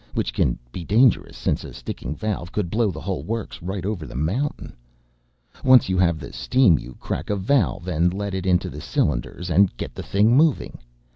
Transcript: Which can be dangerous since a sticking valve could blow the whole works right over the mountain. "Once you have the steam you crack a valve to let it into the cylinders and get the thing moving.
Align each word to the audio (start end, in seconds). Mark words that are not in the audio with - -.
Which 0.15 0.33
can 0.33 0.57
be 0.71 0.83
dangerous 0.83 1.37
since 1.37 1.63
a 1.63 1.75
sticking 1.75 2.15
valve 2.15 2.51
could 2.51 2.71
blow 2.71 2.89
the 2.89 3.01
whole 3.01 3.21
works 3.21 3.61
right 3.61 3.85
over 3.85 4.07
the 4.07 4.15
mountain. 4.15 4.75
"Once 5.63 5.89
you 5.89 5.97
have 5.99 6.17
the 6.19 6.33
steam 6.33 6.79
you 6.79 6.95
crack 6.99 7.29
a 7.29 7.35
valve 7.35 7.85
to 7.85 8.09
let 8.11 8.33
it 8.33 8.47
into 8.47 8.71
the 8.71 8.81
cylinders 8.81 9.51
and 9.51 9.77
get 9.77 9.93
the 9.93 10.01
thing 10.01 10.35
moving. 10.35 10.79